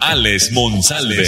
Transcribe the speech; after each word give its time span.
Alex 0.00 0.52
Monsalve. 0.52 1.24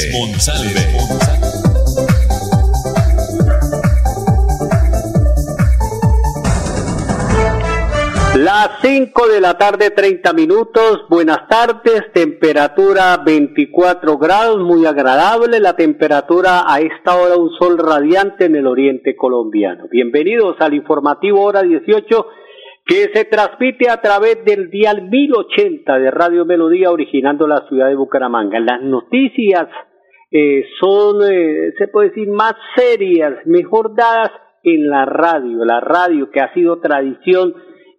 Las 8.37 8.70
5 8.80 9.29
de 9.29 9.41
la 9.41 9.59
tarde, 9.59 9.91
30 9.91 10.33
minutos. 10.33 11.05
Buenas 11.09 11.48
tardes. 11.48 12.12
Temperatura 12.12 13.16
24 13.24 14.19
grados, 14.19 14.60
muy 14.60 14.87
agradable. 14.87 15.59
La 15.59 15.74
temperatura 15.74 16.65
a 16.73 16.80
esta 16.80 17.16
hora, 17.16 17.37
un 17.37 17.51
sol 17.59 17.77
radiante 17.77 18.45
en 18.45 18.55
el 18.55 18.66
oriente 18.66 19.16
colombiano. 19.16 19.88
Bienvenidos 19.91 20.57
al 20.60 20.74
informativo 20.74 21.43
Hora 21.43 21.62
18 21.62 22.27
que 22.90 23.08
se 23.14 23.24
transmite 23.26 23.88
a 23.88 24.00
través 24.00 24.44
del 24.44 24.68
dial 24.68 25.08
1080 25.08 25.96
de 25.96 26.10
Radio 26.10 26.44
Melodía, 26.44 26.90
originando 26.90 27.46
la 27.46 27.64
ciudad 27.68 27.86
de 27.86 27.94
Bucaramanga. 27.94 28.58
Las 28.58 28.82
noticias 28.82 29.68
eh, 30.32 30.65
son, 30.80 31.23
eh, 31.23 31.73
se 31.78 31.87
puede 31.87 32.09
decir, 32.09 32.28
más 32.28 32.54
serias, 32.74 33.46
mejor 33.46 33.95
dadas 33.95 34.32
en 34.65 34.90
la 34.90 35.04
radio. 35.04 35.65
La 35.65 35.78
radio 35.78 36.32
que 36.32 36.40
ha 36.40 36.52
sido 36.52 36.80
tradición 36.80 37.54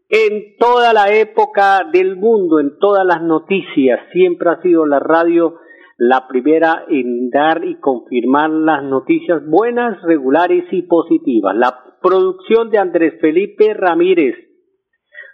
en 0.09 0.57
toda 0.59 0.91
la 0.91 1.15
época 1.15 1.87
del 1.89 2.17
mundo, 2.17 2.59
en 2.59 2.77
todas 2.77 3.05
las 3.05 3.21
noticias, 3.21 3.97
siempre 4.11 4.49
ha 4.49 4.61
sido 4.61 4.85
la 4.85 4.99
radio 4.99 5.55
la 5.99 6.27
primera 6.27 6.83
en 6.89 7.29
dar 7.29 7.63
y 7.63 7.75
confirmar 7.75 8.49
las 8.49 8.83
noticias 8.83 9.41
buenas, 9.47 10.01
regulares 10.01 10.65
y 10.71 10.81
positivas. 10.81 11.55
La 11.55 11.79
producción 12.01 12.69
de 12.71 12.77
Andrés 12.77 13.13
Felipe 13.21 13.73
Ramírez. 13.73 14.50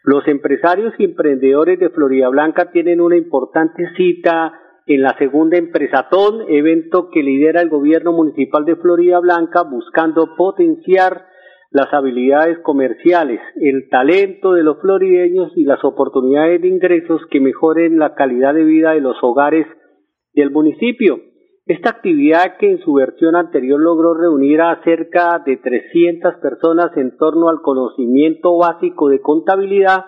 Los 0.08 0.26
empresarios 0.30 0.94
y 1.00 1.04
emprendedores 1.04 1.78
de 1.80 1.90
Florida 1.90 2.30
Blanca 2.30 2.72
tienen 2.72 3.02
una 3.02 3.18
importante 3.18 3.90
cita 3.98 4.54
en 4.86 5.02
la 5.02 5.18
segunda 5.18 5.58
Empresatón, 5.58 6.46
evento 6.48 7.10
que 7.12 7.22
lidera 7.22 7.60
el 7.60 7.68
gobierno 7.68 8.14
municipal 8.14 8.64
de 8.64 8.78
Florida 8.78 9.20
Blanca 9.20 9.64
buscando 9.64 10.34
potenciar 10.38 11.26
las 11.72 11.94
habilidades 11.94 12.58
comerciales, 12.60 13.42
el 13.60 13.90
talento 13.90 14.54
de 14.54 14.64
los 14.64 14.80
florideños 14.80 15.52
y 15.58 15.66
las 15.66 15.84
oportunidades 15.84 16.62
de 16.62 16.70
ingresos 16.70 17.20
que 17.30 17.42
mejoren 17.42 18.00
la 18.00 18.16
calidad 18.16 18.54
de 18.54 18.64
vida 18.64 18.94
de 18.94 19.02
los 19.02 19.18
hogares 19.22 19.68
del 20.34 20.52
municipio. 20.52 21.20
Esta 21.68 21.90
actividad 21.90 22.56
que 22.58 22.72
en 22.72 22.80
su 22.80 22.94
versión 22.94 23.36
anterior 23.36 23.78
logró 23.78 24.14
reunir 24.14 24.62
a 24.62 24.82
cerca 24.86 25.44
de 25.46 25.58
300 25.58 26.36
personas 26.36 26.96
en 26.96 27.18
torno 27.18 27.50
al 27.50 27.62
conocimiento 27.62 28.58
básico 28.58 29.10
de 29.10 29.20
contabilidad, 29.20 30.06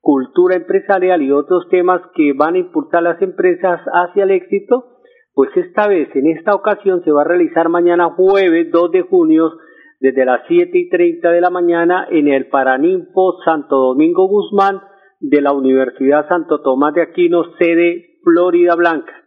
cultura 0.00 0.54
empresarial 0.54 1.20
y 1.22 1.32
otros 1.32 1.68
temas 1.68 2.00
que 2.14 2.32
van 2.32 2.54
a 2.54 2.58
impulsar 2.58 3.02
las 3.02 3.20
empresas 3.22 3.80
hacia 3.92 4.22
el 4.22 4.30
éxito, 4.30 4.98
pues 5.34 5.50
esta 5.56 5.88
vez, 5.88 6.14
en 6.14 6.28
esta 6.28 6.54
ocasión, 6.54 7.02
se 7.02 7.10
va 7.10 7.22
a 7.22 7.24
realizar 7.24 7.68
mañana 7.68 8.10
jueves 8.10 8.70
2 8.70 8.92
de 8.92 9.02
junio 9.02 9.50
desde 9.98 10.24
las 10.24 10.42
siete 10.46 10.78
y 10.78 10.88
treinta 10.90 11.32
de 11.32 11.40
la 11.40 11.50
mañana 11.50 12.06
en 12.08 12.28
el 12.28 12.46
Paraninfo 12.46 13.40
Santo 13.44 13.76
Domingo 13.76 14.28
Guzmán 14.28 14.80
de 15.18 15.40
la 15.40 15.52
Universidad 15.52 16.28
Santo 16.28 16.62
Tomás 16.62 16.94
de 16.94 17.02
Aquino, 17.02 17.42
sede 17.58 18.20
Florida 18.22 18.76
Blanca. 18.76 19.19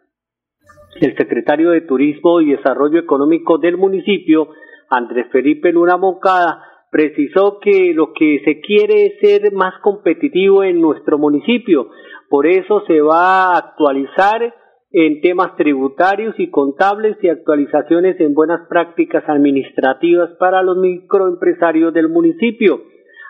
El 1.02 1.18
secretario 1.18 1.72
de 1.72 1.82
Turismo 1.82 2.40
y 2.42 2.52
Desarrollo 2.52 3.00
Económico 3.00 3.58
del 3.58 3.78
municipio, 3.78 4.50
Andrés 4.90 5.28
Felipe 5.32 5.72
Luna 5.72 5.98
Moncada, 5.98 6.64
precisó 6.92 7.60
que 7.60 7.94
lo 7.96 8.14
que 8.14 8.42
se 8.46 8.62
quiere 8.62 9.08
es 9.08 9.20
ser 9.20 9.52
más 9.54 9.74
competitivo 9.82 10.64
en 10.64 10.80
nuestro 10.80 11.18
municipio. 11.18 11.90
Por 12.30 12.46
eso 12.46 12.84
se 12.86 13.02
va 13.02 13.54
a 13.54 13.58
actualizar 13.58 14.54
en 14.92 15.22
temas 15.22 15.56
tributarios 15.56 16.36
y 16.38 16.52
contables 16.52 17.18
y 17.24 17.30
actualizaciones 17.30 18.20
en 18.20 18.36
buenas 18.36 18.68
prácticas 18.68 19.24
administrativas 19.28 20.30
para 20.38 20.62
los 20.62 20.78
microempresarios 20.78 21.92
del 21.96 22.10
municipio. 22.10 22.82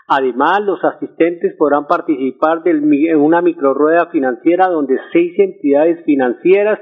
Además, 0.06 0.60
los 0.60 0.84
asistentes 0.84 1.54
podrán 1.56 1.86
participar 1.86 2.60
en 2.66 3.16
una 3.16 3.40
microrueda 3.40 4.06
financiera 4.10 4.68
donde 4.68 4.98
seis 5.14 5.32
entidades 5.38 6.04
financieras 6.04 6.78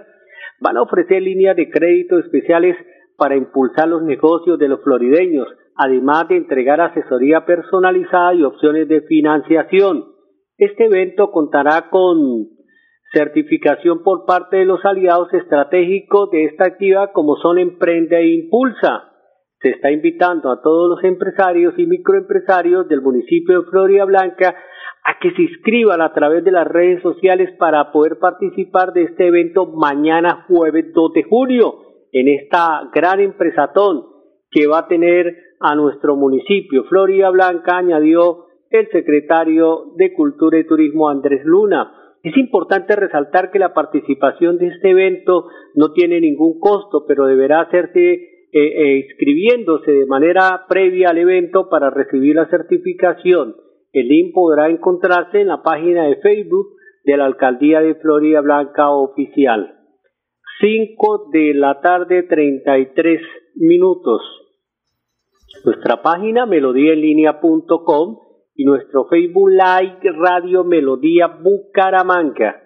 van 0.62 0.76
a 0.76 0.82
ofrecer 0.82 1.20
líneas 1.20 1.56
de 1.56 1.68
crédito 1.68 2.18
especiales 2.18 2.76
para 3.16 3.36
impulsar 3.36 3.88
los 3.88 4.02
negocios 4.02 4.58
de 4.58 4.68
los 4.68 4.82
florideños, 4.82 5.48
además 5.76 6.28
de 6.28 6.36
entregar 6.36 6.80
asesoría 6.80 7.44
personalizada 7.44 8.34
y 8.34 8.44
opciones 8.44 8.88
de 8.88 9.02
financiación. 9.02 10.04
Este 10.56 10.86
evento 10.86 11.30
contará 11.30 11.90
con 11.90 12.46
certificación 13.12 14.02
por 14.02 14.24
parte 14.24 14.58
de 14.58 14.64
los 14.64 14.84
aliados 14.84 15.32
estratégicos 15.34 16.30
de 16.30 16.44
esta 16.44 16.66
actividad 16.66 17.10
como 17.12 17.36
son 17.36 17.58
Emprende 17.58 18.16
e 18.16 18.34
Impulsa. 18.34 19.10
Se 19.60 19.70
está 19.70 19.90
invitando 19.90 20.50
a 20.50 20.62
todos 20.62 20.90
los 20.90 21.04
empresarios 21.04 21.74
y 21.76 21.86
microempresarios 21.86 22.88
del 22.88 23.02
municipio 23.02 23.60
de 23.60 23.68
Florida 23.68 24.04
Blanca 24.04 24.54
a 25.04 25.18
que 25.20 25.32
se 25.32 25.42
inscriban 25.42 26.00
a 26.00 26.12
través 26.12 26.44
de 26.44 26.52
las 26.52 26.66
redes 26.66 27.02
sociales 27.02 27.50
para 27.58 27.90
poder 27.90 28.18
participar 28.18 28.92
de 28.92 29.04
este 29.04 29.26
evento 29.26 29.66
mañana 29.66 30.44
jueves 30.46 30.92
2 30.94 31.12
de 31.12 31.22
junio 31.24 31.74
en 32.12 32.28
esta 32.28 32.88
gran 32.94 33.20
empresatón 33.20 34.04
que 34.50 34.66
va 34.66 34.80
a 34.80 34.88
tener 34.88 35.34
a 35.60 35.74
nuestro 35.74 36.14
municipio. 36.16 36.84
Florida 36.84 37.30
Blanca 37.30 37.78
añadió 37.78 38.46
el 38.70 38.88
secretario 38.90 39.92
de 39.96 40.12
Cultura 40.12 40.58
y 40.58 40.66
Turismo 40.66 41.08
Andrés 41.08 41.42
Luna. 41.44 41.92
Es 42.22 42.36
importante 42.36 42.94
resaltar 42.94 43.50
que 43.50 43.58
la 43.58 43.74
participación 43.74 44.58
de 44.58 44.68
este 44.68 44.90
evento 44.90 45.48
no 45.74 45.92
tiene 45.92 46.20
ningún 46.20 46.60
costo, 46.60 47.04
pero 47.06 47.26
deberá 47.26 47.62
hacerse 47.62 48.12
eh, 48.12 48.50
eh, 48.52 49.06
inscribiéndose 49.08 49.90
de 49.90 50.06
manera 50.06 50.66
previa 50.68 51.10
al 51.10 51.18
evento 51.18 51.68
para 51.68 51.90
recibir 51.90 52.36
la 52.36 52.48
certificación. 52.48 53.56
El 53.92 54.08
link 54.08 54.32
podrá 54.32 54.70
encontrarse 54.70 55.40
en 55.40 55.48
la 55.48 55.62
página 55.62 56.06
de 56.06 56.16
Facebook 56.16 56.68
de 57.04 57.16
la 57.16 57.26
Alcaldía 57.26 57.80
de 57.80 57.94
Florida 57.96 58.40
Blanca 58.40 58.90
Oficial. 58.90 59.78
5 60.60 61.28
de 61.32 61.54
la 61.54 61.80
tarde 61.80 62.22
33 62.22 63.20
minutos. 63.56 64.22
Nuestra 65.64 66.00
página 66.00 66.46
melodíaenlínea.com 66.46 68.18
y 68.54 68.64
nuestro 68.64 69.06
Facebook 69.08 69.50
Live 69.50 69.98
Radio 70.16 70.64
Melodía 70.64 71.26
Bucaramanga. 71.26 72.62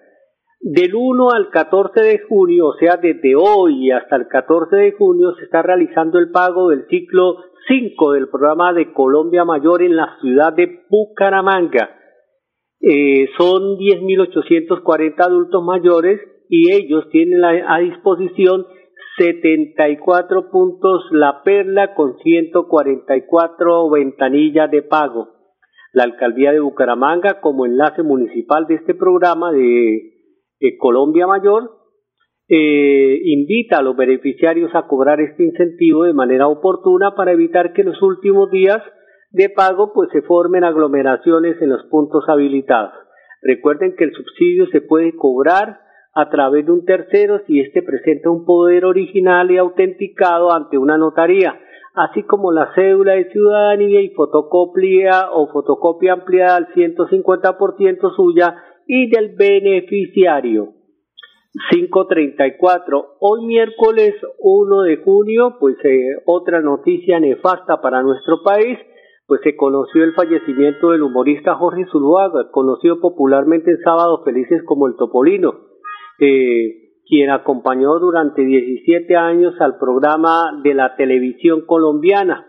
Del 0.59 0.95
1 0.95 1.31
al 1.31 1.49
14 1.49 2.01
de 2.01 2.19
junio, 2.19 2.67
o 2.67 2.73
sea, 2.73 2.97
desde 2.97 3.35
hoy 3.35 3.91
hasta 3.91 4.15
el 4.15 4.27
14 4.27 4.75
de 4.75 4.91
junio, 4.93 5.33
se 5.35 5.43
está 5.43 5.61
realizando 5.61 6.19
el 6.19 6.31
pago 6.31 6.69
del 6.69 6.87
ciclo 6.87 7.35
5 7.67 8.11
del 8.13 8.29
programa 8.29 8.73
de 8.73 8.93
Colombia 8.93 9.45
Mayor 9.45 9.83
en 9.83 9.95
la 9.95 10.17
ciudad 10.21 10.53
de 10.53 10.83
Bucaramanga. 10.89 11.89
Eh, 12.79 13.27
son 13.37 13.77
10.840 13.77 15.13
adultos 15.19 15.63
mayores 15.63 16.21
y 16.49 16.71
ellos 16.71 17.09
tienen 17.11 17.43
a 17.43 17.79
disposición 17.79 18.65
74 19.17 20.49
puntos 20.51 21.05
La 21.11 21.43
Perla 21.43 21.95
con 21.95 22.17
144 22.19 23.89
ventanillas 23.89 24.69
de 24.69 24.83
pago 24.83 25.37
la 25.97 26.03
alcaldía 26.03 26.51
de 26.51 26.59
Bucaramanga 26.59 27.41
como 27.41 27.65
enlace 27.65 28.03
municipal 28.03 28.67
de 28.67 28.75
este 28.75 28.93
programa 28.93 29.51
de, 29.51 30.13
Colombia 30.79 31.27
Mayor 31.27 31.76
eh, 32.49 33.19
invita 33.23 33.79
a 33.79 33.81
los 33.81 33.95
beneficiarios 33.95 34.71
a 34.73 34.87
cobrar 34.87 35.19
este 35.21 35.43
incentivo 35.43 36.03
de 36.03 36.13
manera 36.13 36.47
oportuna 36.47 37.15
para 37.15 37.31
evitar 37.31 37.73
que 37.73 37.81
en 37.81 37.89
los 37.89 38.01
últimos 38.01 38.49
días 38.51 38.81
de 39.31 39.49
pago 39.49 39.91
pues 39.93 40.09
se 40.11 40.21
formen 40.21 40.63
aglomeraciones 40.63 41.61
en 41.61 41.69
los 41.69 41.83
puntos 41.85 42.23
habilitados. 42.27 42.93
Recuerden 43.41 43.95
que 43.95 44.05
el 44.05 44.13
subsidio 44.13 44.67
se 44.67 44.81
puede 44.81 45.15
cobrar 45.15 45.79
a 46.15 46.29
través 46.29 46.65
de 46.65 46.71
un 46.71 46.85
tercero 46.85 47.41
si 47.45 47.59
éste 47.59 47.83
presenta 47.83 48.29
un 48.29 48.45
poder 48.45 48.85
original 48.85 49.51
y 49.51 49.57
autenticado 49.57 50.51
ante 50.51 50.77
una 50.77 50.97
notaría 50.97 51.59
así 51.97 52.23
como 52.23 52.51
la 52.51 52.73
cédula 52.75 53.13
de 53.13 53.31
ciudadanía 53.31 54.01
y 54.01 54.09
fotocopia 54.09 55.31
o 55.31 55.47
fotocopia 55.51 56.13
ampliada 56.13 56.55
al 56.55 56.67
150% 56.67 58.15
suya 58.15 58.55
y 58.85 59.09
del 59.09 59.35
beneficiario. 59.35 60.76
534. 61.69 63.17
Hoy 63.19 63.45
miércoles 63.45 64.15
1 64.39 64.81
de 64.83 64.97
junio, 64.97 65.57
pues 65.59 65.75
eh, 65.83 66.21
otra 66.25 66.61
noticia 66.61 67.19
nefasta 67.19 67.81
para 67.81 68.03
nuestro 68.03 68.43
país, 68.43 68.77
pues 69.25 69.41
se 69.43 69.55
conoció 69.55 70.03
el 70.03 70.13
fallecimiento 70.13 70.91
del 70.91 71.03
humorista 71.03 71.55
Jorge 71.55 71.85
Zuluaga, 71.91 72.51
conocido 72.51 72.99
popularmente 72.99 73.71
en 73.71 73.79
Sábados 73.79 74.21
Felices 74.23 74.61
como 74.65 74.87
el 74.87 74.95
Topolino, 74.95 75.53
eh, 76.19 76.93
quien 77.05 77.29
acompañó 77.29 77.97
durante 77.99 78.43
17 78.43 79.15
años 79.15 79.53
al 79.59 79.77
programa 79.77 80.59
de 80.63 80.73
la 80.73 80.95
televisión 80.95 81.65
colombiana. 81.65 82.47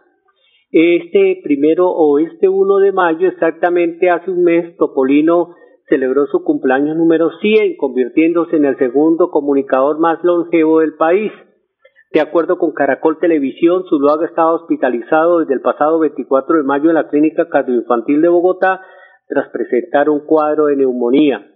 Este 0.70 1.40
primero 1.42 1.88
o 1.88 2.18
este 2.18 2.48
1 2.48 2.78
de 2.78 2.92
mayo, 2.92 3.28
exactamente 3.28 4.10
hace 4.10 4.30
un 4.30 4.42
mes, 4.42 4.76
Topolino 4.76 5.54
celebró 5.88 6.26
su 6.26 6.42
cumpleaños 6.42 6.96
número 6.96 7.30
100, 7.40 7.76
convirtiéndose 7.76 8.56
en 8.56 8.64
el 8.64 8.76
segundo 8.78 9.30
comunicador 9.30 9.98
más 9.98 10.22
longevo 10.22 10.80
del 10.80 10.94
país. 10.94 11.32
De 12.12 12.20
acuerdo 12.20 12.58
con 12.58 12.72
Caracol 12.72 13.18
Televisión, 13.18 13.84
Zuluaga 13.88 14.26
estaba 14.26 14.54
hospitalizado 14.54 15.40
desde 15.40 15.54
el 15.54 15.60
pasado 15.60 15.98
24 15.98 16.56
de 16.56 16.62
mayo 16.62 16.88
en 16.88 16.94
la 16.94 17.08
Clínica 17.08 17.48
Cardioinfantil 17.48 18.22
de 18.22 18.28
Bogotá 18.28 18.80
tras 19.26 19.50
presentar 19.50 20.08
un 20.08 20.20
cuadro 20.20 20.66
de 20.66 20.76
neumonía. 20.76 21.46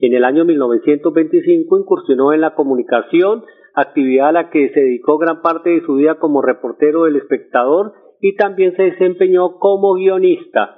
En 0.00 0.14
el 0.14 0.24
año 0.24 0.44
1925 0.44 1.78
incursionó 1.78 2.32
en 2.32 2.40
la 2.40 2.54
comunicación, 2.54 3.44
actividad 3.74 4.30
a 4.30 4.32
la 4.32 4.50
que 4.50 4.70
se 4.70 4.80
dedicó 4.80 5.18
gran 5.18 5.42
parte 5.42 5.70
de 5.70 5.82
su 5.82 5.94
vida 5.94 6.16
como 6.18 6.42
reportero 6.42 7.04
del 7.04 7.16
espectador 7.16 7.92
y 8.20 8.34
también 8.34 8.74
se 8.76 8.82
desempeñó 8.84 9.58
como 9.58 9.94
guionista. 9.94 10.76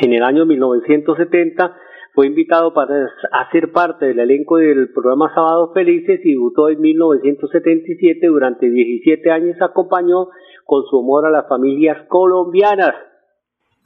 En 0.00 0.12
el 0.12 0.22
año 0.22 0.44
1970 0.46 1.76
fue 2.14 2.26
invitado 2.26 2.74
para 2.74 3.08
hacer 3.32 3.70
parte 3.72 4.06
del 4.06 4.18
elenco 4.18 4.56
del 4.56 4.92
programa 4.92 5.32
Sábados 5.34 5.70
Felices 5.74 6.20
y 6.24 6.32
debutó 6.32 6.68
en 6.68 6.80
1977. 6.80 8.26
Durante 8.26 8.68
17 8.68 9.30
años 9.30 9.56
acompañó 9.60 10.28
con 10.64 10.84
su 10.86 10.98
humor 10.98 11.26
a 11.26 11.30
las 11.30 11.48
familias 11.48 12.06
colombianas. 12.08 12.94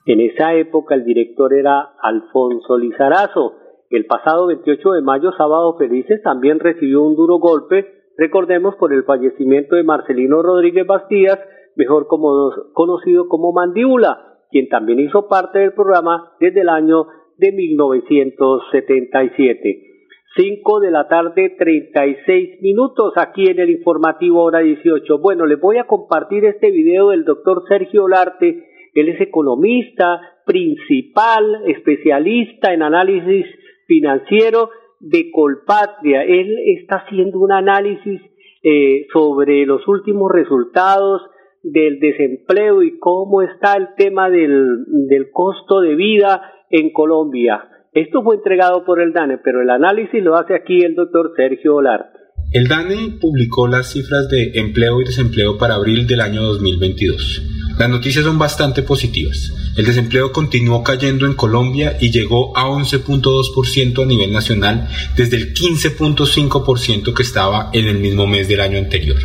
En 0.07 0.21
esa 0.21 0.55
época 0.55 0.95
el 0.95 1.05
director 1.05 1.53
era 1.53 1.95
Alfonso 2.01 2.79
Lizarazo. 2.79 3.55
El 3.91 4.07
pasado 4.07 4.47
28 4.47 4.93
de 4.93 5.03
mayo, 5.03 5.33
Sábados 5.33 5.77
Felices 5.79 6.23
también 6.23 6.61
recibió 6.61 7.03
un 7.03 7.17
duro 7.17 7.39
golpe, 7.39 7.87
recordemos 8.17 8.75
por 8.77 8.93
el 8.93 9.05
fallecimiento 9.05 9.77
de 9.77 9.85
Marcelino 9.85 10.43
Rodríguez 10.43 10.87
Bastías, 10.87 11.39
mejor 11.77 12.07
conocido 12.09 13.29
como 13.29 13.53
Mandíbula, 13.53 14.39
quien 14.51 14.69
también 14.69 15.01
hizo 15.01 15.29
parte 15.29 15.59
del 15.59 15.73
programa 15.73 16.33
desde 16.41 16.63
el 16.63 16.69
año 16.69 17.07
de 17.39 17.53
1977. 17.53 19.95
5 20.37 20.81
de 20.81 20.91
la 20.91 21.07
tarde, 21.07 21.55
36 21.57 22.61
minutos 22.61 23.13
aquí 23.17 23.49
en 23.49 23.61
el 23.61 23.71
informativo 23.71 24.43
hora 24.43 24.59
18. 24.61 25.19
Bueno, 25.19 25.47
les 25.47 25.61
voy 25.61 25.79
a 25.79 25.87
compartir 25.87 26.45
este 26.45 26.73
video 26.73 27.11
del 27.11 27.25
doctor 27.25 27.63
Sergio 27.69 28.03
Olarte. 28.05 28.65
Él 28.95 29.09
es 29.09 29.21
economista, 29.21 30.21
principal, 30.45 31.63
especialista 31.67 32.75
en 32.75 32.83
análisis 32.83 33.47
financiero 33.87 34.71
de 34.99 35.31
Colpatria. 35.31 36.25
Él 36.25 36.57
está 36.79 36.97
haciendo 36.97 37.39
un 37.39 37.53
análisis 37.53 38.21
eh, 38.63 39.07
sobre 39.13 39.65
los 39.67 39.87
últimos 39.87 40.33
resultados 40.33 41.23
del 41.65 41.99
desempleo 41.99 42.83
y 42.83 42.99
cómo 42.99 43.43
está 43.43 43.75
el 43.75 43.89
tema 43.97 44.29
del, 44.29 44.85
costo 45.33 45.81
de 45.81 45.97
vida 45.97 46.43
en 46.71 46.93
Colombia. 46.93 47.65
Esto 47.93 48.23
fue 48.23 48.37
entregado 48.37 48.85
por 48.85 49.01
el 49.01 49.13
DANE, 49.13 49.39
pero 49.43 49.63
el 49.63 49.71
análisis 49.71 50.23
lo 50.23 50.37
hace 50.37 50.55
aquí 50.55 50.83
el 50.85 50.95
doctor 50.95 51.33
Sergio 51.37 51.77
Olarte. 51.77 52.19
El 52.53 52.69
DANE 52.69 53.19
publicó 53.21 53.67
las 53.67 53.93
cifras 53.93 54.29
de 54.29 54.53
empleo 54.61 55.01
y 55.01 55.05
desempleo 55.05 55.57
para 55.59 55.75
abril 55.75 56.07
del 56.07 56.21
año 56.21 56.43
2022. 56.43 57.43
Las 57.79 57.89
noticias 57.89 58.25
son 58.25 58.39
bastante 58.39 58.83
positivas. 58.83 59.53
El 59.77 59.87
desempleo 59.87 60.31
continuó 60.31 60.85
cayendo 60.85 61.27
en 61.27 61.35
Colombia 61.35 61.97
y 62.01 62.13
llegó 62.13 62.57
a 62.57 62.69
11.2% 62.69 64.03
a 64.03 64.07
nivel 64.07 64.33
nacional 64.33 64.89
desde 65.17 65.37
el 65.37 65.55
15.5% 65.55 67.13
que 67.13 67.23
estaba 67.23 67.71
en 67.73 67.89
el 67.89 67.99
mismo 67.99 68.27
mes 68.29 68.47
del 68.49 68.61
año 68.61 68.79
anterior. 68.79 69.19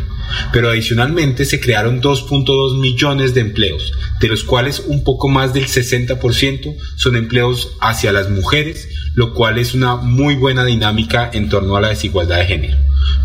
Pero 0.52 0.70
adicionalmente 0.70 1.44
se 1.44 1.60
crearon 1.60 2.00
2.2 2.00 2.78
millones 2.78 3.34
de 3.34 3.40
empleos, 3.40 3.92
de 4.20 4.28
los 4.28 4.44
cuales 4.44 4.82
un 4.86 5.04
poco 5.04 5.28
más 5.28 5.54
del 5.54 5.66
60% 5.66 6.76
son 6.96 7.16
empleos 7.16 7.76
hacia 7.80 8.12
las 8.12 8.30
mujeres, 8.30 8.88
lo 9.14 9.34
cual 9.34 9.58
es 9.58 9.74
una 9.74 9.96
muy 9.96 10.34
buena 10.34 10.64
dinámica 10.64 11.30
en 11.32 11.48
torno 11.48 11.76
a 11.76 11.80
la 11.80 11.88
desigualdad 11.88 12.38
de 12.38 12.46
género. 12.46 12.78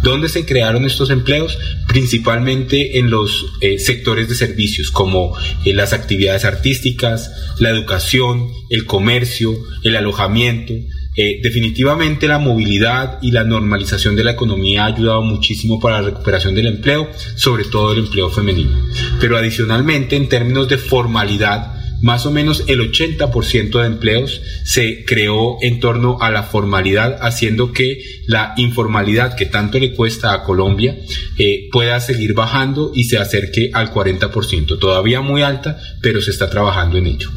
¿Dónde 0.03 0.29
se 0.29 0.45
crearon 0.45 0.85
estos 0.85 1.09
empleos? 1.09 1.57
Principalmente 1.87 2.99
en 2.99 3.09
los 3.09 3.45
eh, 3.61 3.79
sectores 3.79 4.29
de 4.29 4.35
servicios 4.35 4.91
como 4.91 5.35
eh, 5.65 5.73
las 5.73 5.93
actividades 5.93 6.45
artísticas, 6.45 7.31
la 7.59 7.69
educación, 7.69 8.47
el 8.69 8.85
comercio, 8.85 9.53
el 9.83 9.95
alojamiento, 9.95 10.73
eh, 11.15 11.39
definitivamente 11.41 12.27
la 12.27 12.39
movilidad 12.39 13.19
y 13.21 13.31
la 13.31 13.43
normalización 13.43 14.15
de 14.15 14.23
la 14.23 14.31
economía 14.31 14.83
ha 14.83 14.87
ayudado 14.87 15.21
muchísimo 15.21 15.79
para 15.79 16.01
la 16.01 16.09
recuperación 16.09 16.55
del 16.55 16.67
empleo, 16.67 17.09
sobre 17.35 17.65
todo 17.65 17.93
el 17.93 17.99
empleo 17.99 18.29
femenino. 18.29 18.77
Pero 19.19 19.37
adicionalmente, 19.37 20.15
en 20.15 20.27
términos 20.27 20.67
de 20.67 20.77
formalidad, 20.77 21.74
más 22.01 22.25
o 22.25 22.31
menos 22.31 22.63
el 22.67 22.79
80% 22.79 23.79
de 23.79 23.85
empleos 23.87 24.41
se 24.63 25.05
creó 25.05 25.57
en 25.61 25.79
torno 25.79 26.17
a 26.21 26.31
la 26.31 26.43
formalidad, 26.43 27.17
haciendo 27.21 27.71
que 27.71 28.03
la 28.27 28.53
informalidad 28.57 29.35
que 29.35 29.45
tanto 29.45 29.79
le 29.79 29.93
cuesta 29.93 30.33
a 30.33 30.43
Colombia 30.43 30.97
eh, 31.37 31.69
pueda 31.71 31.99
seguir 31.99 32.33
bajando 32.33 32.91
y 32.93 33.05
se 33.05 33.17
acerque 33.17 33.71
al 33.73 33.93
40%. 33.93 34.79
Todavía 34.79 35.21
muy 35.21 35.41
alta, 35.41 35.79
pero 36.01 36.21
se 36.21 36.31
está 36.31 36.49
trabajando 36.49 36.97
en 36.97 37.07
ello. 37.07 37.29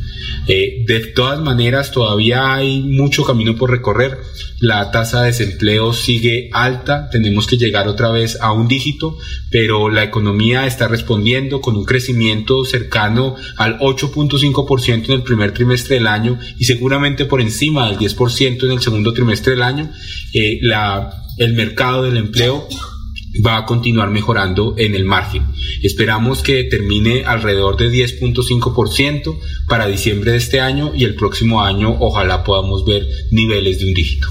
Eh, 0.46 0.84
de 0.86 1.00
todas 1.00 1.40
maneras, 1.40 1.90
todavía 1.92 2.54
hay 2.54 2.80
mucho 2.80 3.24
camino 3.24 3.56
por 3.56 3.70
recorrer. 3.70 4.18
La 4.60 4.90
tasa 4.90 5.20
de 5.20 5.28
desempleo 5.28 5.92
sigue 5.92 6.48
alta, 6.52 7.10
tenemos 7.10 7.46
que 7.46 7.58
llegar 7.58 7.86
otra 7.86 8.10
vez 8.10 8.38
a 8.40 8.52
un 8.52 8.66
dígito, 8.66 9.16
pero 9.50 9.88
la 9.88 10.02
economía 10.02 10.66
está 10.66 10.88
respondiendo 10.88 11.60
con 11.60 11.76
un 11.76 11.84
crecimiento 11.84 12.64
cercano 12.64 13.36
al 13.56 13.78
8.5% 13.78 14.47
en 14.54 15.12
el 15.12 15.22
primer 15.22 15.52
trimestre 15.52 15.96
del 15.96 16.06
año 16.06 16.38
y 16.58 16.64
seguramente 16.64 17.24
por 17.24 17.40
encima 17.40 17.88
del 17.88 17.98
10% 17.98 18.64
en 18.64 18.72
el 18.72 18.80
segundo 18.80 19.12
trimestre 19.12 19.52
del 19.52 19.62
año. 19.62 19.90
Eh, 20.32 20.58
la, 20.62 21.10
el 21.38 21.54
mercado 21.54 22.02
del 22.02 22.16
empleo 22.16 22.68
va 23.44 23.58
a 23.58 23.66
continuar 23.66 24.10
mejorando 24.10 24.74
en 24.76 24.94
el 24.94 25.04
margen. 25.04 25.44
Esperamos 25.82 26.42
que 26.42 26.64
termine 26.64 27.24
alrededor 27.24 27.76
de 27.76 27.90
10.5% 27.90 29.38
para 29.68 29.86
diciembre 29.86 30.32
de 30.32 30.38
este 30.38 30.60
año 30.60 30.92
y 30.94 31.04
el 31.04 31.14
próximo 31.14 31.62
año 31.62 31.96
ojalá 32.00 32.44
podamos 32.44 32.84
ver 32.84 33.06
niveles 33.30 33.78
de 33.78 33.86
un 33.86 33.94
dígito. 33.94 34.28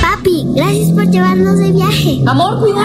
Papi, 0.00 0.44
gracias 0.54 0.90
por 0.92 1.10
llevarnos 1.10 1.58
de 1.58 1.72
viaje. 1.72 2.20
Amor, 2.26 2.60
cuidado. 2.60 2.84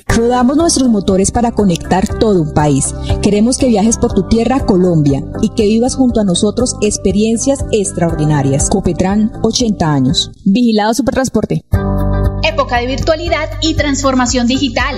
Rodamos 0.15 0.57
nuestros 0.57 0.89
motores 0.89 1.31
para 1.31 1.53
conectar 1.53 2.05
todo 2.19 2.41
un 2.41 2.53
país. 2.53 2.93
Queremos 3.21 3.57
que 3.57 3.67
viajes 3.67 3.97
por 3.97 4.13
tu 4.13 4.27
tierra, 4.27 4.65
Colombia, 4.65 5.23
y 5.41 5.49
que 5.49 5.63
vivas 5.63 5.95
junto 5.95 6.19
a 6.19 6.25
nosotros 6.25 6.75
experiencias 6.81 7.63
extraordinarias. 7.71 8.69
Copetran, 8.69 9.31
80 9.41 9.93
años. 9.93 10.31
Vigilado 10.43 10.93
Supertransporte. 10.93 11.63
Época 12.43 12.79
de 12.79 12.87
virtualidad 12.87 13.49
y 13.61 13.75
transformación 13.75 14.47
digital. 14.47 14.97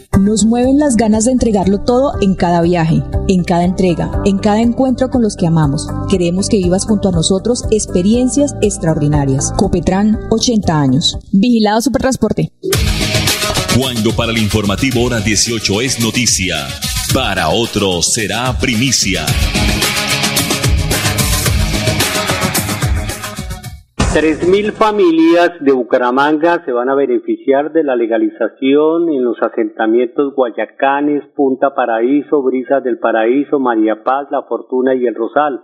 Nos 0.21 0.45
mueven 0.45 0.77
las 0.77 0.97
ganas 0.97 1.25
de 1.25 1.31
entregarlo 1.31 1.79
todo 1.79 2.13
en 2.21 2.35
cada 2.35 2.61
viaje, 2.61 3.01
en 3.27 3.43
cada 3.43 3.63
entrega, 3.63 4.21
en 4.23 4.37
cada 4.37 4.61
encuentro 4.61 5.09
con 5.09 5.23
los 5.23 5.35
que 5.35 5.47
amamos. 5.47 5.87
Queremos 6.11 6.47
que 6.47 6.57
vivas 6.57 6.85
junto 6.85 7.09
a 7.09 7.11
nosotros 7.11 7.63
experiencias 7.71 8.53
extraordinarias. 8.61 9.51
Copetran, 9.57 10.19
80 10.29 10.79
años. 10.79 11.17
Vigilado 11.31 11.81
Supertransporte. 11.81 12.51
Cuando 13.75 14.15
para 14.15 14.31
el 14.31 14.37
informativo 14.37 15.05
hora 15.05 15.19
18 15.21 15.81
es 15.81 15.99
noticia, 15.99 16.67
para 17.15 17.49
otro 17.49 18.03
será 18.03 18.55
primicia. 18.59 19.25
3.000 24.13 24.73
familias 24.73 25.53
de 25.61 25.71
Bucaramanga 25.71 26.65
se 26.65 26.73
van 26.73 26.89
a 26.89 26.95
beneficiar 26.95 27.71
de 27.71 27.81
la 27.81 27.95
legalización 27.95 29.07
en 29.07 29.23
los 29.23 29.41
asentamientos 29.41 30.33
Guayacanes, 30.35 31.23
Punta 31.33 31.73
Paraíso, 31.73 32.43
Brisas 32.43 32.83
del 32.83 32.99
Paraíso, 32.99 33.57
María 33.57 34.03
Paz, 34.03 34.27
La 34.29 34.43
Fortuna 34.43 34.95
y 34.95 35.07
El 35.07 35.15
Rosal. 35.15 35.61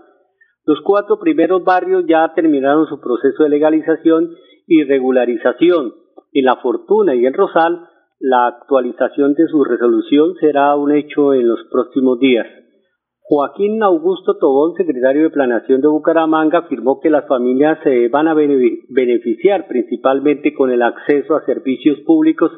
Los 0.64 0.80
cuatro 0.80 1.20
primeros 1.20 1.66
barrios 1.66 2.06
ya 2.08 2.32
terminaron 2.36 2.88
su 2.88 3.02
proceso 3.02 3.44
de 3.44 3.50
legalización 3.50 4.30
y 4.66 4.86
regularización. 4.86 5.94
En 6.32 6.46
La 6.46 6.56
Fortuna 6.56 7.16
y 7.16 7.26
El 7.26 7.34
Rosal, 7.34 7.90
la 8.22 8.48
actualización 8.48 9.34
de 9.34 9.46
su 9.48 9.62
resolución 9.66 10.36
será 10.40 10.74
un 10.78 10.96
hecho 10.96 11.34
en 11.34 11.50
los 11.50 11.60
próximos 11.70 12.18
días. 12.20 12.48
Joaquín 13.30 13.84
Augusto 13.84 14.38
Tobón, 14.38 14.76
secretario 14.76 15.24
de 15.24 15.30
Planación 15.32 15.82
de 15.82 15.90
Bucaramanga, 15.90 16.60
afirmó 16.60 17.02
que 17.02 17.10
las 17.10 17.28
familias 17.28 17.78
se 17.84 18.08
van 18.08 18.30
a 18.30 18.34
beneficiar 18.34 19.68
principalmente 19.68 20.54
con 20.54 20.72
el 20.72 20.82
acceso 20.82 21.36
a 21.36 21.44
servicios 21.46 22.00
públicos, 22.06 22.50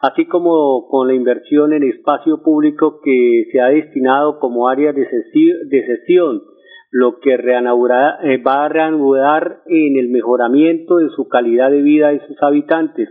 así 0.00 0.26
como 0.26 0.88
con 0.88 1.06
la 1.06 1.14
inversión 1.14 1.72
en 1.72 1.84
espacio 1.84 2.42
público 2.42 2.98
que 3.00 3.44
se 3.52 3.60
ha 3.60 3.68
destinado 3.68 4.40
como 4.40 4.66
área 4.66 4.92
de 4.92 5.06
sesión, 5.08 6.42
lo 6.90 7.20
que 7.20 7.34
eh, 7.34 8.42
va 8.44 8.64
a 8.64 8.68
reanudar 8.68 9.62
en 9.66 9.98
el 9.98 10.08
mejoramiento 10.08 10.96
de 10.96 11.10
su 11.10 11.28
calidad 11.28 11.70
de 11.70 11.82
vida 11.82 12.08
de 12.08 12.26
sus 12.26 12.42
habitantes. 12.42 13.08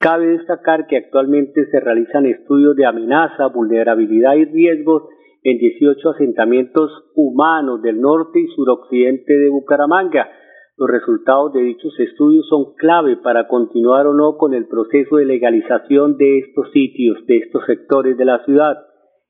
Cabe 0.00 0.26
destacar 0.26 0.88
que 0.88 0.96
actualmente 0.96 1.66
se 1.70 1.78
realizan 1.78 2.26
estudios 2.26 2.74
de 2.74 2.84
amenaza, 2.84 3.46
vulnerabilidad 3.46 4.34
y 4.34 4.46
riesgos 4.46 5.04
en 5.44 5.58
18 5.58 6.10
asentamientos 6.10 6.90
humanos 7.14 7.82
del 7.82 8.00
norte 8.00 8.40
y 8.40 8.46
suroccidente 8.54 9.32
de 9.32 9.48
Bucaramanga. 9.50 10.28
Los 10.76 10.88
resultados 10.88 11.52
de 11.52 11.62
dichos 11.62 11.92
estudios 11.98 12.46
son 12.48 12.74
clave 12.76 13.16
para 13.16 13.48
continuar 13.48 14.06
o 14.06 14.14
no 14.14 14.36
con 14.36 14.54
el 14.54 14.66
proceso 14.66 15.16
de 15.16 15.26
legalización 15.26 16.16
de 16.16 16.38
estos 16.38 16.70
sitios, 16.72 17.26
de 17.26 17.38
estos 17.38 17.64
sectores 17.66 18.16
de 18.16 18.24
la 18.24 18.44
ciudad. 18.44 18.76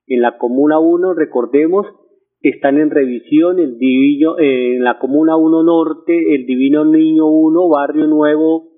En 0.06 0.20
la 0.20 0.38
Comuna 0.38 0.78
1, 0.78 1.14
recordemos, 1.14 1.86
están 2.42 2.78
en 2.78 2.90
revisión 2.90 3.58
el 3.58 3.78
divino, 3.78 4.38
eh, 4.38 4.76
en 4.76 4.84
la 4.84 4.98
Comuna 4.98 5.36
1 5.36 5.62
Norte, 5.62 6.34
el 6.34 6.46
Divino 6.46 6.84
Niño 6.84 7.26
1, 7.26 7.68
Barrio 7.68 8.06
Nuevo, 8.06 8.68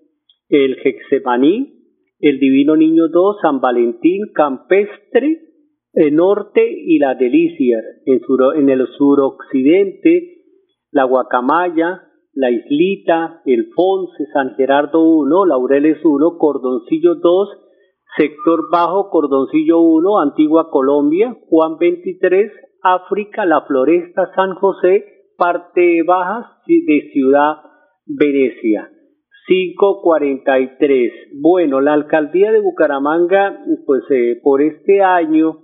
el 0.49 0.77
Hexemaní, 0.85 1.75
el 2.21 2.39
Divino 2.39 2.77
Niño 2.77 3.09
2, 3.09 3.37
San 3.43 3.61
Valentín, 3.61 4.33
Campestre, 4.35 5.54
el 5.95 6.15
norte 6.15 6.67
y 6.69 6.99
la 6.99 7.15
Delicia, 7.15 7.79
en, 8.05 8.21
en 8.57 8.69
el 8.69 8.87
suroccidente, 8.99 10.43
la 10.91 11.05
Guacamaya, 11.05 12.03
la 12.35 12.51
Islita, 12.51 13.43
el 13.47 13.71
Ponce, 13.75 14.27
San 14.33 14.55
Gerardo 14.57 15.03
1, 15.03 15.47
Laureles 15.47 15.99
1, 16.05 16.37
Cordoncillo 16.39 17.15
2, 17.15 17.49
Sector 18.17 18.71
Bajo, 18.73 19.09
Cordoncillo 19.11 19.81
1, 19.81 20.21
Antigua 20.21 20.69
Colombia, 20.71 21.37
Juan 21.49 21.79
23, 21.79 22.53
África, 22.83 23.47
La 23.47 23.63
Floresta, 23.63 24.33
San 24.35 24.55
José, 24.55 25.05
parte 25.37 26.03
baja 26.05 26.61
de 26.67 27.11
Ciudad 27.13 27.57
Venecia. 28.07 28.91
543. 29.47 31.13
Bueno, 31.41 31.81
la 31.81 31.93
alcaldía 31.93 32.51
de 32.51 32.61
Bucaramanga, 32.61 33.59
pues 33.85 34.03
eh, 34.11 34.41
por 34.43 34.63
este 34.63 35.03
año 35.03 35.64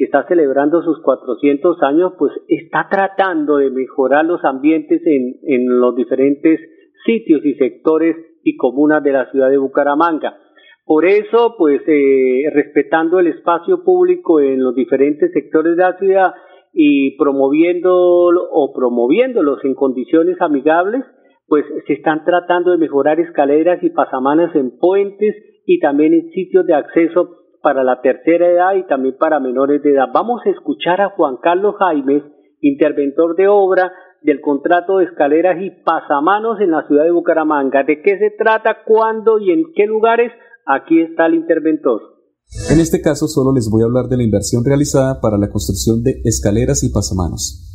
que 0.00 0.06
está 0.06 0.26
celebrando 0.26 0.82
sus 0.82 0.98
400 1.02 1.76
años, 1.82 2.14
pues 2.18 2.32
está 2.48 2.88
tratando 2.90 3.58
de 3.58 3.68
mejorar 3.68 4.24
los 4.24 4.42
ambientes 4.46 5.02
en, 5.04 5.78
los 5.78 5.94
diferentes 5.94 6.58
sitios 7.04 7.44
y 7.44 7.52
sectores 7.56 8.16
y 8.42 8.56
comunas 8.56 9.02
de 9.02 9.12
la 9.12 9.30
ciudad 9.30 9.50
de 9.50 9.58
Bucaramanga. 9.58 10.38
Por 10.86 11.04
eso, 11.04 11.54
pues 11.58 11.82
eh, 11.86 12.44
respetando 12.50 13.18
el 13.18 13.26
espacio 13.26 13.84
público 13.84 14.40
en 14.40 14.62
los 14.62 14.74
diferentes 14.74 15.32
sectores 15.32 15.76
de 15.76 15.82
la 15.82 15.98
ciudad 15.98 16.32
y 16.72 17.18
promoviendo 17.18 17.90
o 17.92 18.72
promoviéndolos 18.74 19.62
en 19.66 19.74
condiciones 19.74 20.40
amigables, 20.40 21.04
pues 21.46 21.66
se 21.86 21.92
están 21.92 22.24
tratando 22.24 22.70
de 22.70 22.78
mejorar 22.78 23.20
escaleras 23.20 23.82
y 23.82 23.90
pasamanas 23.90 24.56
en 24.56 24.78
puentes 24.78 25.36
y 25.66 25.78
también 25.78 26.14
en 26.14 26.30
sitios 26.30 26.64
de 26.64 26.72
acceso 26.72 27.39
para 27.62 27.84
la 27.84 28.00
tercera 28.00 28.48
edad 28.48 28.74
y 28.74 28.86
también 28.86 29.16
para 29.18 29.40
menores 29.40 29.82
de 29.82 29.92
edad. 29.92 30.08
Vamos 30.12 30.40
a 30.44 30.50
escuchar 30.50 31.00
a 31.00 31.10
Juan 31.10 31.36
Carlos 31.42 31.74
Jaimes, 31.78 32.22
interventor 32.60 33.36
de 33.36 33.48
obra 33.48 33.92
del 34.22 34.40
contrato 34.40 34.98
de 34.98 35.06
escaleras 35.06 35.62
y 35.62 35.70
pasamanos 35.82 36.60
en 36.60 36.70
la 36.70 36.86
ciudad 36.86 37.04
de 37.04 37.10
Bucaramanga. 37.10 37.84
¿De 37.84 38.02
qué 38.02 38.18
se 38.18 38.30
trata, 38.36 38.78
cuándo 38.84 39.38
y 39.38 39.50
en 39.50 39.72
qué 39.74 39.86
lugares? 39.86 40.32
Aquí 40.66 41.00
está 41.00 41.26
el 41.26 41.34
interventor. 41.34 42.00
En 42.70 42.80
este 42.80 43.00
caso 43.00 43.28
solo 43.28 43.54
les 43.54 43.70
voy 43.70 43.82
a 43.82 43.86
hablar 43.86 44.08
de 44.08 44.16
la 44.16 44.24
inversión 44.24 44.64
realizada 44.64 45.20
para 45.20 45.38
la 45.38 45.50
construcción 45.50 46.02
de 46.02 46.20
escaleras 46.24 46.82
y 46.82 46.92
pasamanos. 46.92 47.69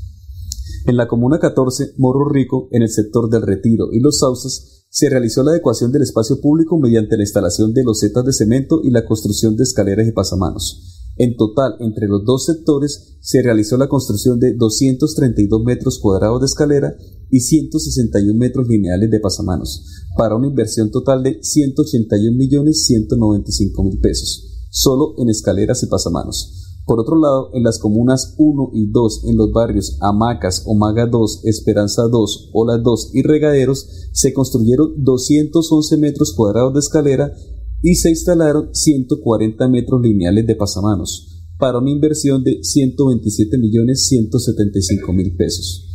En 0.86 0.98
la 0.98 1.08
Comuna 1.08 1.40
14, 1.40 1.94
Morro 1.98 2.30
Rico, 2.30 2.68
en 2.72 2.84
el 2.84 2.90
sector 2.90 3.30
del 3.30 3.42
Retiro 3.42 3.88
y 3.92 4.00
Los 4.00 4.20
Sauces, 4.20 4.86
se 4.90 5.10
realizó 5.10 5.44
la 5.44 5.52
adecuación 5.52 5.92
del 5.92 6.04
espacio 6.04 6.40
público 6.40 6.80
mediante 6.80 7.18
la 7.18 7.24
instalación 7.24 7.74
de 7.74 7.84
losetas 7.84 8.24
de 8.24 8.32
cemento 8.34 8.80
y 8.84 8.92
la 8.92 9.06
construcción 9.06 9.58
de 9.58 9.64
escaleras 9.64 10.08
y 10.08 10.12
pasamanos. 10.12 11.04
En 11.18 11.36
total, 11.38 11.76
entre 11.80 12.08
los 12.08 12.26
dos 12.26 12.46
sectores, 12.46 13.18
se 13.22 13.42
realizó 13.42 13.78
la 13.78 13.88
construcción 13.88 14.40
de 14.40 14.54
232 14.54 15.64
metros 15.64 16.00
cuadrados 16.00 16.42
de 16.42 16.46
escalera 16.46 16.96
y 17.30 17.40
161 17.40 18.38
metros 18.38 18.68
lineales 18.68 19.10
de 19.10 19.20
pasamanos, 19.20 19.86
para 20.18 20.36
una 20.36 20.48
inversión 20.48 20.92
total 20.92 21.24
de 21.24 21.40
181 21.42 22.38
millones 22.38 22.86
195 22.86 23.84
mil 23.84 24.00
pesos, 24.00 24.68
solo 24.70 25.16
en 25.18 25.30
escaleras 25.30 25.84
y 25.84 25.88
pasamanos. 25.88 26.65
Por 26.86 27.00
otro 27.00 27.20
lado, 27.20 27.50
en 27.54 27.64
las 27.64 27.80
comunas 27.80 28.36
1 28.38 28.70
y 28.74 28.92
2, 28.92 29.24
en 29.26 29.38
los 29.38 29.52
barrios 29.52 29.98
Amacas, 30.02 30.66
Omaga 30.68 31.08
2, 31.08 31.46
Esperanza 31.46 32.04
2, 32.04 32.52
Ola 32.54 32.78
2 32.78 33.16
y 33.16 33.24
Regaderos, 33.24 33.88
se 34.12 34.34
construyeron 34.34 35.04
211 35.04 35.98
metros 35.98 36.34
cuadrados 36.34 36.74
de 36.74 36.80
escalera 36.80 37.34
y 37.82 37.96
se 37.96 38.12
instalaron 38.12 38.70
140 38.74 39.68
metros 39.68 40.00
lineales 40.02 40.46
de 40.46 40.56
pasamanos, 40.56 41.42
para 41.58 41.80
una 41.80 41.90
inversión 41.90 42.44
de 42.44 42.60
127.175.000 42.62 45.38
pesos. 45.38 45.90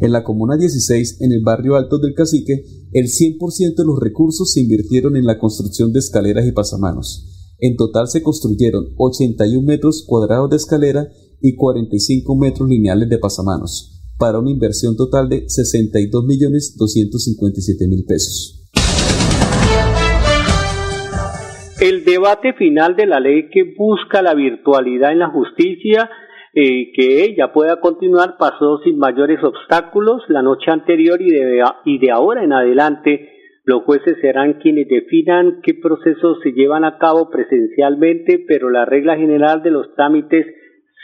En 0.00 0.12
la 0.12 0.24
Comuna 0.24 0.56
16, 0.56 1.18
en 1.20 1.32
el 1.32 1.42
barrio 1.42 1.76
Alto 1.76 1.98
del 1.98 2.14
Cacique, 2.14 2.64
el 2.92 3.06
100% 3.06 3.76
de 3.76 3.84
los 3.84 4.00
recursos 4.00 4.50
se 4.50 4.60
invirtieron 4.60 5.14
en 5.16 5.26
la 5.26 5.38
construcción 5.38 5.92
de 5.92 5.98
escaleras 5.98 6.46
y 6.46 6.52
pasamanos. 6.52 7.41
En 7.64 7.76
total 7.76 8.08
se 8.08 8.24
construyeron 8.24 8.86
81 8.98 9.64
metros 9.64 10.04
cuadrados 10.04 10.50
de 10.50 10.56
escalera 10.56 11.06
y 11.40 11.54
45 11.54 12.36
metros 12.36 12.68
lineales 12.68 13.08
de 13.08 13.18
pasamanos, 13.18 14.02
para 14.18 14.40
una 14.40 14.50
inversión 14.50 14.96
total 14.96 15.28
de 15.28 15.44
62.257.000 15.44 18.04
pesos. 18.04 18.68
El 21.80 22.04
debate 22.04 22.52
final 22.54 22.96
de 22.96 23.06
la 23.06 23.20
ley 23.20 23.48
que 23.48 23.76
busca 23.78 24.22
la 24.22 24.34
virtualidad 24.34 25.12
en 25.12 25.20
la 25.20 25.30
justicia, 25.30 26.10
eh, 26.54 26.90
que 26.92 27.24
ella 27.24 27.52
pueda 27.52 27.78
continuar, 27.78 28.38
pasó 28.38 28.80
sin 28.82 28.98
mayores 28.98 29.38
obstáculos 29.44 30.22
la 30.26 30.42
noche 30.42 30.72
anterior 30.72 31.22
y 31.22 31.30
de, 31.30 31.62
y 31.84 31.98
de 31.98 32.10
ahora 32.10 32.42
en 32.42 32.52
adelante 32.52 33.31
los 33.64 33.84
jueces 33.84 34.18
serán 34.20 34.54
quienes 34.54 34.88
definan 34.88 35.60
qué 35.62 35.74
procesos 35.74 36.38
se 36.42 36.52
llevan 36.52 36.84
a 36.84 36.98
cabo 36.98 37.30
presencialmente, 37.30 38.44
pero 38.48 38.70
la 38.70 38.84
regla 38.84 39.16
general 39.16 39.62
de 39.62 39.70
los 39.70 39.94
trámites 39.94 40.46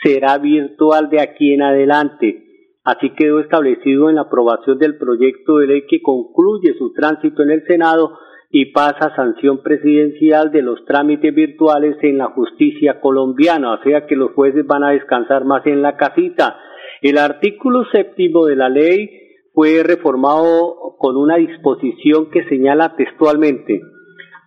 será 0.03 0.37
virtual 0.37 1.09
de 1.09 1.21
aquí 1.21 1.53
en 1.53 1.61
adelante. 1.61 2.43
Así 2.83 3.11
quedó 3.11 3.39
establecido 3.39 4.09
en 4.09 4.15
la 4.15 4.23
aprobación 4.23 4.77
del 4.77 4.97
proyecto 4.97 5.57
de 5.57 5.67
ley 5.67 5.83
que 5.87 6.01
concluye 6.01 6.73
su 6.77 6.91
tránsito 6.93 7.43
en 7.43 7.51
el 7.51 7.65
Senado 7.65 8.17
y 8.51 8.71
pasa 8.73 9.07
a 9.07 9.15
sanción 9.15 9.61
presidencial 9.61 10.51
de 10.51 10.61
los 10.61 10.83
trámites 10.85 11.33
virtuales 11.33 11.95
en 12.01 12.17
la 12.17 12.27
justicia 12.27 12.99
colombiana, 12.99 13.73
o 13.73 13.83
sea 13.83 14.05
que 14.05 14.15
los 14.15 14.31
jueces 14.31 14.65
van 14.65 14.83
a 14.83 14.91
descansar 14.91 15.45
más 15.45 15.65
en 15.65 15.81
la 15.81 15.95
casita. 15.95 16.57
El 17.01 17.17
artículo 17.17 17.85
séptimo 17.91 18.45
de 18.45 18.55
la 18.55 18.69
ley 18.69 19.28
fue 19.53 19.83
reformado 19.83 20.95
con 20.97 21.17
una 21.17 21.37
disposición 21.37 22.29
que 22.31 22.43
señala 22.49 22.95
textualmente 22.95 23.81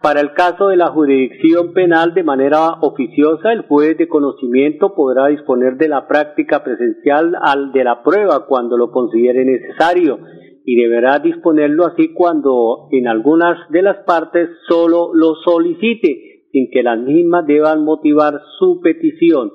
para 0.03 0.21
el 0.21 0.33
caso 0.33 0.67
de 0.67 0.77
la 0.77 0.89
jurisdicción 0.89 1.73
penal 1.75 2.13
de 2.13 2.25
manera 2.25 2.73
oficiosa, 2.81 3.53
el 3.53 3.63
juez 3.63 3.97
de 3.97 4.09
conocimiento 4.09 4.97
podrá 4.97 5.29
disponer 5.29 5.77
de 5.77 5.87
la 5.87 6.09
práctica 6.09 6.65
presencial 6.65 7.37
al 7.41 7.71
de 7.71 7.85
la 7.85 8.03
prueba 8.03 8.47
cuando 8.47 8.77
lo 8.77 8.91
considere 8.91 9.45
necesario 9.45 10.19
y 10.65 10.75
deberá 10.75 11.21
disponerlo 11.21 11.87
así 11.87 12.13
cuando 12.15 12.89
en 12.91 13.07
algunas 13.07 13.57
de 13.71 13.83
las 13.83 13.99
partes 14.05 14.49
solo 14.69 15.13
lo 15.15 15.37
solicite, 15.37 16.49
sin 16.51 16.69
que 16.73 16.83
las 16.83 16.99
mismas 16.99 17.47
deban 17.47 17.85
motivar 17.85 18.41
su 18.59 18.81
petición. 18.81 19.53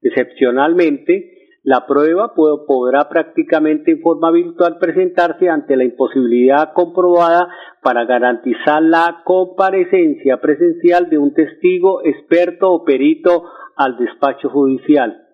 Excepcionalmente, 0.00 1.37
la 1.68 1.84
prueba 1.86 2.32
podrá 2.34 3.10
prácticamente 3.10 3.90
en 3.90 4.00
forma 4.00 4.30
virtual 4.30 4.78
presentarse 4.78 5.50
ante 5.50 5.76
la 5.76 5.84
imposibilidad 5.84 6.72
comprobada 6.72 7.50
para 7.82 8.06
garantizar 8.06 8.82
la 8.82 9.20
comparecencia 9.22 10.40
presencial 10.40 11.10
de 11.10 11.18
un 11.18 11.34
testigo, 11.34 12.00
experto 12.04 12.72
o 12.72 12.84
perito 12.84 13.44
al 13.76 13.98
despacho 13.98 14.48
judicial. 14.48 15.26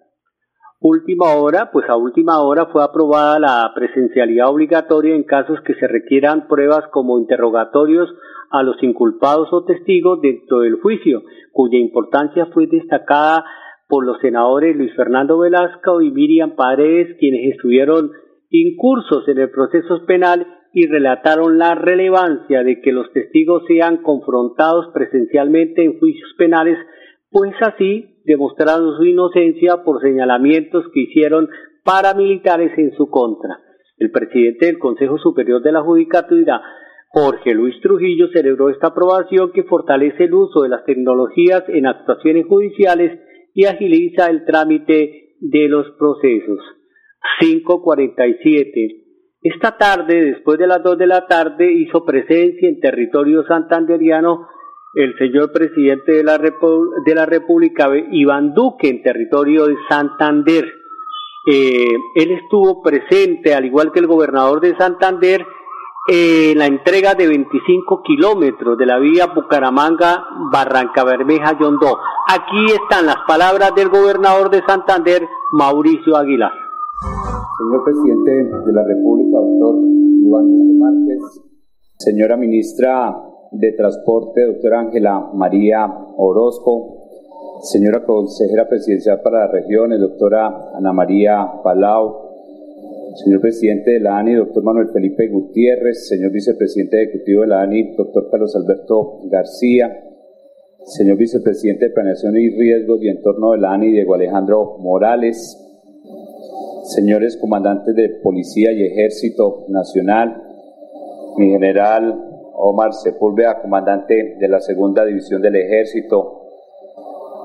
Última 0.81 1.37
hora, 1.37 1.71
pues 1.71 1.89
a 1.89 1.95
última 1.97 2.41
hora 2.43 2.67
fue 2.67 2.83
aprobada 2.83 3.39
la 3.39 3.71
presencialidad 3.73 4.49
obligatoria 4.49 5.15
en 5.15 5.23
casos 5.23 5.61
que 5.65 5.75
se 5.75 5.87
requieran 5.87 6.49
pruebas 6.49 6.83
como 6.91 7.21
interrogatorios 7.21 8.13
a 8.51 8.65
los 8.65 8.83
inculpados 8.83 9.53
o 9.53 9.65
testigos 9.65 10.21
dentro 10.21 10.59
del 10.61 10.81
juicio, 10.81 11.23
cuya 11.53 11.79
importancia 11.79 12.47
fue 12.47 12.67
destacada 12.67 13.45
por 13.95 14.05
los 14.05 14.19
senadores 14.19 14.75
Luis 14.75 14.93
Fernando 14.97 15.39
Velasco 15.39 16.03
y 16.03 16.11
Miriam 16.11 16.57
Paredes, 16.57 17.17
quienes 17.21 17.55
estuvieron 17.55 18.11
incursos 18.51 19.29
en 19.29 19.39
el 19.39 19.51
proceso 19.51 20.05
penal 20.05 20.45
y 20.73 20.89
relataron 20.89 21.59
la 21.59 21.77
relevancia 21.77 22.65
de 22.65 22.81
que 22.81 22.91
los 22.91 23.13
testigos 23.13 23.63
sean 23.69 23.99
confrontados 23.99 24.89
presencialmente 24.93 25.85
en 25.85 26.01
juicios 26.01 26.29
penales, 26.37 26.77
pues 27.31 27.53
así 27.61 28.19
demostraron 28.25 28.97
su 28.97 29.05
inocencia 29.05 29.85
por 29.85 30.03
señalamientos 30.03 30.87
que 30.93 31.03
hicieron 31.03 31.49
paramilitares 31.85 32.77
en 32.77 32.97
su 32.97 33.09
contra. 33.09 33.61
El 33.99 34.11
presidente 34.11 34.67
del 34.67 34.81
Consejo 34.81 35.19
Superior 35.19 35.63
de 35.63 35.71
la 35.71 35.83
Judicatura, 35.83 36.61
Jorge 37.11 37.55
Luis 37.55 37.81
Trujillo, 37.81 38.27
celebró 38.33 38.71
esta 38.71 38.89
aprobación 38.89 39.53
que 39.53 39.63
fortalece 39.63 40.25
el 40.25 40.35
uso 40.35 40.63
de 40.63 40.71
las 40.71 40.85
tecnologías 40.85 41.63
en 41.69 41.87
actuaciones 41.87 42.45
judiciales 42.49 43.21
y 43.55 43.65
agiliza 43.67 44.27
el 44.27 44.45
trámite 44.45 45.37
de 45.41 45.69
los 45.69 45.87
procesos. 45.99 46.59
547. 47.41 49.05
Esta 49.43 49.77
tarde, 49.77 50.25
después 50.33 50.59
de 50.59 50.67
las 50.67 50.83
2 50.83 50.99
de 50.99 51.07
la 51.07 51.27
tarde, 51.27 51.73
hizo 51.73 52.05
presencia 52.05 52.69
en 52.69 52.81
territorio 52.81 53.45
santanderiano 53.47 54.49
el 54.95 55.17
señor 55.19 55.51
presidente 55.53 56.13
de 56.13 56.25
la, 56.25 56.39
de 56.39 57.15
la 57.15 57.27
República, 57.27 57.91
Iván 58.13 58.55
Duque, 58.55 58.89
en 58.89 59.03
territorio 59.03 59.67
de 59.67 59.77
Santander. 59.89 60.65
Eh, 61.47 61.97
él 62.15 62.31
estuvo 62.31 62.81
presente, 62.81 63.55
al 63.55 63.65
igual 63.65 63.93
que 63.93 63.99
el 64.01 64.07
gobernador 64.07 64.61
de 64.61 64.77
Santander, 64.77 65.45
la 66.07 66.67
entrega 66.67 67.15
de 67.15 67.27
25 67.27 68.03
kilómetros 68.03 68.77
de 68.77 68.85
la 68.85 68.99
vía 68.99 69.27
Bucaramanga-Barranca 69.35 71.03
Bermeja 71.03 71.59
Yondó. 71.59 71.97
Aquí 72.29 72.67
están 72.67 73.07
las 73.07 73.17
palabras 73.27 73.75
del 73.75 73.89
gobernador 73.89 74.51
de 74.51 74.61
Santander, 74.67 75.23
Mauricio 75.53 76.17
Aguilar. 76.17 76.53
Señor 77.59 77.85
presidente 77.85 78.31
de 78.67 78.73
la 78.73 78.85
República, 78.85 79.39
doctor 79.39 79.77
Iván 80.27 80.51
Duque 80.51 80.79
Márquez, 80.79 81.43
señora 81.97 82.37
ministra 82.37 83.17
de 83.53 83.73
Transporte, 83.73 84.45
doctora 84.45 84.81
Ángela 84.81 85.31
María 85.33 85.87
Orozco, 86.19 86.99
señora 87.63 88.05
consejera 88.05 88.69
presidencial 88.69 89.21
para 89.23 89.47
las 89.47 89.53
regiones, 89.53 90.01
doctora 90.01 90.73
Ana 90.77 90.93
María 90.93 91.63
Palau, 91.63 92.24
señor 93.15 93.41
presidente 93.41 93.93
de 93.93 94.01
la 94.01 94.19
ANI, 94.19 94.35
doctor 94.35 94.65
Manuel 94.65 94.89
Felipe 94.93 95.29
Gutiérrez, 95.29 96.09
señor 96.09 96.33
vicepresidente 96.33 97.01
ejecutivo 97.01 97.43
de 97.43 97.49
la 97.49 97.63
ANI, 97.63 97.95
doctor 97.97 98.29
Carlos 98.29 98.57
Alberto 98.57 99.21
García, 99.31 100.05
señor 100.85 101.17
vicepresidente 101.17 101.87
de 101.87 101.91
Planeación 101.93 102.37
y 102.37 102.51
Riesgos 102.51 103.01
y 103.03 103.09
Entorno 103.09 103.53
de 103.53 103.59
la 103.59 103.73
ANI, 103.73 103.93
Diego 103.93 104.15
Alejandro 104.15 104.79
Morales, 104.81 105.61
señores 106.85 107.37
comandantes 107.37 107.95
de 107.95 108.21
Policía 108.21 108.73
y 108.73 108.85
Ejército 108.85 109.65
Nacional, 109.69 110.43
mi 111.39 111.51
general 111.51 112.21
Omar 112.55 112.93
Sepúlveda, 112.95 113.63
comandante 113.63 114.37
de 114.41 114.49
la 114.49 114.61
Segunda 114.61 115.05
División 115.05 115.41
del 115.41 115.55
Ejército, 115.55 116.49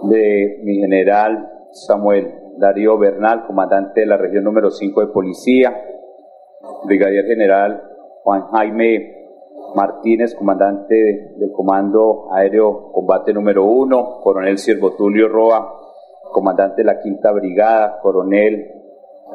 de 0.09 0.61
mi 0.63 0.77
general 0.77 1.47
Samuel 1.71 2.48
Darío 2.59 2.97
Bernal, 2.97 3.45
comandante 3.47 4.01
de 4.01 4.05
la 4.05 4.17
región 4.17 4.43
número 4.43 4.69
5 4.69 5.01
de 5.01 5.07
Policía, 5.07 5.73
Brigadier 6.85 7.25
General 7.25 7.81
Juan 8.23 8.47
Jaime 8.51 9.15
Martínez, 9.75 10.35
comandante 10.35 10.95
del 11.37 11.51
Comando 11.53 12.27
Aéreo 12.33 12.91
Combate 12.91 13.33
número 13.33 13.63
1, 13.63 14.19
Coronel 14.21 14.57
Siervo 14.57 14.91
Tulio 14.95 15.29
Roa, 15.29 15.73
comandante 16.33 16.81
de 16.81 16.83
la 16.83 16.99
Quinta 16.99 17.31
Brigada, 17.31 17.99
Coronel 18.01 18.73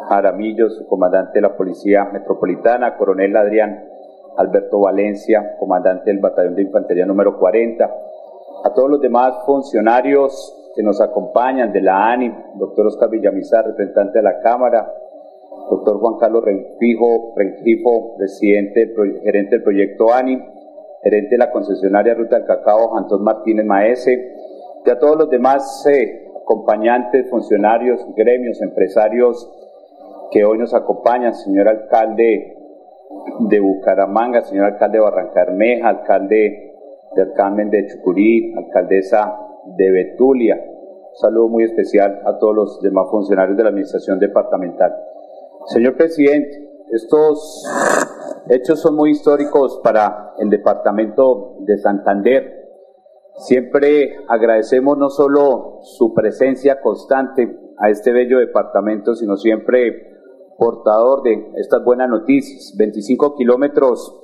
Jaramillos, 0.08 0.84
comandante 0.87 1.32
de 1.34 1.40
la 1.40 1.56
Policía 1.56 2.04
Metropolitana, 2.12 2.96
Coronel 2.98 3.34
Adrián 3.37 3.88
Alberto 4.37 4.80
Valencia, 4.80 5.56
comandante 5.58 6.10
del 6.10 6.20
Batallón 6.20 6.56
de 6.56 6.62
Infantería 6.62 7.06
número 7.06 7.38
40, 7.38 7.84
a 8.64 8.74
todos 8.74 8.90
los 8.90 9.00
demás 9.00 9.34
funcionarios 9.46 10.60
que 10.74 10.82
nos 10.82 11.00
acompañan 11.00 11.72
de 11.72 11.80
la 11.80 12.12
ANI, 12.12 12.32
doctor 12.56 12.87
Oscar 12.87 13.08
Villamizar, 13.10 13.64
representante 13.66 14.18
de 14.18 14.22
la 14.22 14.40
Cámara, 14.40 14.92
doctor 15.70 15.98
Juan 15.98 16.16
Carlos 16.18 16.44
Renfijo, 16.44 17.32
Rengifo, 17.37 18.16
presidente, 18.16 18.92
gerente 19.22 19.56
del 19.56 19.62
proyecto 19.62 20.12
ANI, 20.12 20.42
gerente 21.02 21.30
de 21.30 21.38
la 21.38 21.50
concesionaria 21.50 22.14
Ruta 22.14 22.37
del 22.37 22.46
Cacao, 22.46 22.96
Antón 22.96 23.22
Martínez 23.22 23.64
Maese, 23.64 24.32
y 24.84 24.90
a 24.90 24.98
todos 24.98 25.16
los 25.16 25.30
demás 25.30 25.87
eh, 25.87 26.28
acompañantes, 26.42 27.30
funcionarios, 27.30 28.04
gremios, 28.16 28.60
empresarios 28.60 29.50
que 30.30 30.44
hoy 30.44 30.58
nos 30.58 30.74
acompañan, 30.74 31.34
señor 31.34 31.68
alcalde 31.68 32.56
de 33.48 33.60
Bucaramanga, 33.60 34.42
señor 34.42 34.66
alcalde 34.66 34.98
de 34.98 35.04
Barrancarmeja, 35.04 35.88
alcalde 35.88 36.72
del 37.14 37.32
Carmen 37.32 37.70
de 37.70 37.87
Chucurí, 37.87 38.52
alcaldesa 38.56 39.43
de 39.77 39.90
Betulia, 39.90 40.57
Un 40.57 41.16
saludo 41.16 41.48
muy 41.48 41.64
especial 41.64 42.20
a 42.24 42.38
todos 42.38 42.55
los 42.55 42.81
demás 42.81 43.07
funcionarios 43.11 43.57
de 43.57 43.62
la 43.62 43.68
Administración 43.70 44.18
Departamental. 44.18 44.92
Señor 45.66 45.96
Presidente, 45.96 46.68
estos 46.92 47.64
hechos 48.48 48.81
son 48.81 48.96
muy 48.96 49.12
históricos 49.12 49.81
para 49.83 50.33
el 50.38 50.50
Departamento 50.50 51.57
de 51.61 51.79
Santander. 51.79 52.64
Siempre 53.37 54.16
agradecemos 54.29 54.98
no 54.98 55.09
solo 55.09 55.79
su 55.83 56.12
presencia 56.14 56.81
constante 56.81 57.59
a 57.79 57.90
este 57.90 58.12
bello 58.12 58.38
departamento, 58.38 59.14
sino 59.14 59.37
siempre 59.37 60.14
portador 60.59 61.22
de 61.22 61.53
estas 61.57 61.85
buenas 61.85 62.09
noticias. 62.09 62.74
25 62.77 63.35
kilómetros 63.37 64.23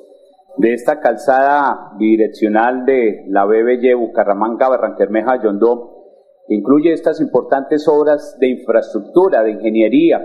de 0.56 0.74
esta 0.74 1.00
calzada 1.00 1.92
bidireccional 1.98 2.84
de 2.84 3.24
la 3.28 3.44
BBY 3.44 3.94
Bucaramanga, 3.94 4.68
Barranquermeja, 4.68 5.42
Yondó, 5.42 6.00
incluye 6.48 6.92
estas 6.92 7.20
importantes 7.20 7.86
obras 7.88 8.36
de 8.40 8.48
infraestructura, 8.48 9.42
de 9.42 9.52
ingeniería, 9.52 10.20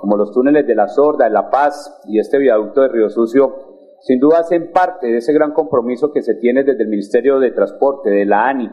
como 0.00 0.16
los 0.16 0.32
túneles 0.32 0.66
de 0.66 0.74
la 0.74 0.88
Sorda, 0.88 1.24
de 1.24 1.30
La 1.30 1.50
Paz 1.50 2.00
y 2.06 2.18
este 2.18 2.38
viaducto 2.38 2.82
de 2.82 2.88
Río 2.88 3.08
Sucio, 3.08 3.72
sin 4.00 4.18
duda 4.18 4.40
hacen 4.40 4.72
parte 4.72 5.06
de 5.06 5.18
ese 5.18 5.32
gran 5.32 5.52
compromiso 5.52 6.12
que 6.12 6.22
se 6.22 6.34
tiene 6.34 6.64
desde 6.64 6.82
el 6.82 6.88
Ministerio 6.88 7.38
de 7.38 7.52
Transporte, 7.52 8.10
de 8.10 8.26
la 8.26 8.48
ANI, 8.48 8.68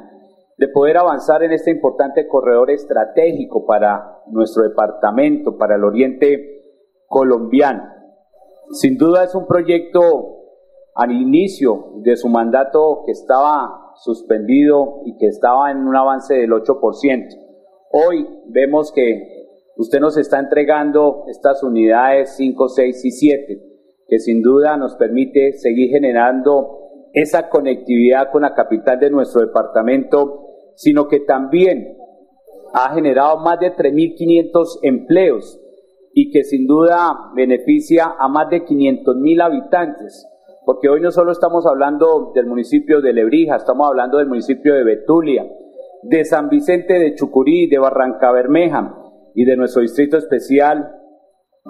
de 0.57 0.67
poder 0.69 0.97
avanzar 0.97 1.43
en 1.43 1.51
este 1.51 1.71
importante 1.71 2.27
corredor 2.27 2.71
estratégico 2.71 3.65
para 3.65 4.21
nuestro 4.27 4.63
departamento, 4.63 5.55
para 5.57 5.75
el 5.75 5.83
oriente 5.83 6.63
colombiano. 7.07 7.83
Sin 8.71 8.97
duda 8.97 9.23
es 9.23 9.35
un 9.35 9.47
proyecto 9.47 10.38
al 10.99 11.11
inicio 11.11 11.93
de 12.03 12.17
su 12.17 12.27
mandato 12.27 13.03
que 13.05 13.13
estaba 13.13 13.93
suspendido 14.03 15.01
y 15.05 15.17
que 15.17 15.27
estaba 15.27 15.71
en 15.71 15.87
un 15.87 15.95
avance 15.95 16.33
del 16.33 16.51
8%. 16.51 17.27
Hoy 17.91 18.27
vemos 18.47 18.91
que 18.91 19.47
usted 19.77 19.99
nos 19.99 20.17
está 20.17 20.39
entregando 20.39 21.23
estas 21.27 21.63
unidades 21.63 22.35
5, 22.35 22.67
6 22.67 23.05
y 23.05 23.11
7, 23.11 23.61
que 24.07 24.19
sin 24.19 24.41
duda 24.41 24.75
nos 24.75 24.95
permite 24.95 25.53
seguir 25.53 25.89
generando 25.89 26.77
esa 27.13 27.49
conectividad 27.49 28.29
con 28.31 28.41
la 28.41 28.53
capital 28.53 28.99
de 28.99 29.09
nuestro 29.09 29.41
departamento 29.41 30.47
sino 30.79 31.09
que 31.09 31.19
también 31.19 31.97
ha 32.73 32.93
generado 32.93 33.37
más 33.39 33.59
de 33.59 33.75
3.500 33.75 34.79
empleos 34.83 35.59
y 36.13 36.31
que 36.31 36.45
sin 36.45 36.67
duda 36.67 37.31
beneficia 37.35 38.15
a 38.17 38.29
más 38.29 38.49
de 38.49 38.63
500.000 38.63 39.43
habitantes, 39.43 40.25
porque 40.69 40.87
hoy 40.87 41.01
no 41.01 41.09
solo 41.09 41.31
estamos 41.31 41.65
hablando 41.65 42.31
del 42.35 42.45
municipio 42.45 43.01
de 43.01 43.11
Lebrija, 43.11 43.55
estamos 43.55 43.87
hablando 43.87 44.19
del 44.19 44.27
municipio 44.27 44.75
de 44.75 44.83
Betulia, 44.83 45.43
de 46.03 46.23
San 46.25 46.47
Vicente 46.47 46.99
de 46.99 47.15
Chucurí, 47.15 47.67
de 47.67 47.79
Barranca 47.79 48.31
Bermeja 48.31 48.95
y 49.33 49.45
de 49.45 49.57
nuestro 49.57 49.81
distrito 49.81 50.17
especial, 50.17 50.95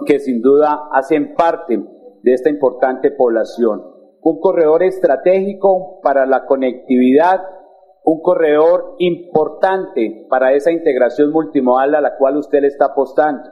que 0.05 0.19
sin 0.19 0.41
duda 0.41 0.89
hacen 0.91 1.33
parte 1.35 1.81
de 2.23 2.33
esta 2.33 2.49
importante 2.49 3.11
población. 3.11 3.81
Un 4.21 4.41
corredor 4.41 4.83
estratégico 4.83 6.01
para 6.03 6.25
la 6.25 6.45
conectividad 6.45 7.39
un 8.03 8.19
corredor 8.21 8.95
importante 8.97 10.25
para 10.29 10.51
esa 10.51 10.73
integración 10.73 11.31
multimodal 11.31 11.95
a 11.95 12.01
la 12.01 12.17
cual 12.17 12.35
usted 12.35 12.59
le 12.59 12.67
está 12.67 12.87
apostando. 12.87 13.49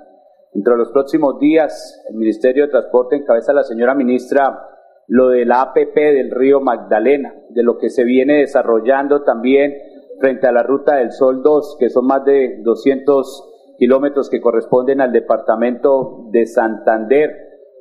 Entre 0.53 0.75
los 0.75 0.91
próximos 0.91 1.39
días, 1.39 2.03
el 2.09 2.17
Ministerio 2.17 2.65
de 2.65 2.71
Transporte 2.71 3.15
encabeza 3.15 3.53
la 3.53 3.63
señora 3.63 3.95
ministra 3.95 4.73
lo 5.07 5.29
de 5.29 5.45
la 5.45 5.61
APP 5.61 5.95
del 5.95 6.31
río 6.31 6.59
Magdalena, 6.59 7.33
de 7.49 7.63
lo 7.63 7.77
que 7.77 7.89
se 7.89 8.03
viene 8.03 8.39
desarrollando 8.39 9.23
también 9.23 9.73
frente 10.19 10.47
a 10.47 10.51
la 10.51 10.63
Ruta 10.63 10.95
del 10.95 11.11
Sol 11.11 11.41
2, 11.41 11.77
que 11.79 11.89
son 11.89 12.07
más 12.07 12.25
de 12.25 12.59
200 12.61 13.75
kilómetros 13.77 14.29
que 14.29 14.41
corresponden 14.41 14.99
al 15.01 15.11
departamento 15.11 16.25
de 16.31 16.45
Santander, 16.45 17.29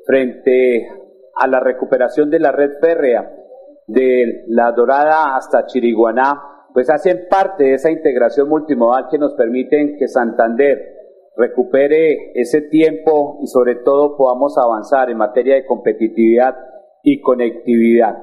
frente 0.06 0.88
a 1.34 1.48
la 1.48 1.58
recuperación 1.58 2.30
de 2.30 2.38
la 2.38 2.52
red 2.52 2.72
férrea 2.80 3.32
de 3.86 4.44
La 4.46 4.70
Dorada 4.72 5.36
hasta 5.36 5.66
Chiriguaná, 5.66 6.42
pues 6.72 6.90
hacen 6.90 7.26
parte 7.28 7.64
de 7.64 7.74
esa 7.74 7.90
integración 7.90 8.48
multimodal 8.48 9.06
que 9.10 9.18
nos 9.18 9.34
permiten 9.34 9.96
que 9.98 10.08
Santander 10.08 10.78
recupere 11.36 12.32
ese 12.34 12.62
tiempo 12.62 13.38
y 13.42 13.46
sobre 13.46 13.76
todo 13.76 14.16
podamos 14.16 14.56
avanzar 14.58 15.10
en 15.10 15.18
materia 15.18 15.54
de 15.54 15.66
competitividad 15.66 16.54
y 17.06 17.20
conectividad. 17.20 18.16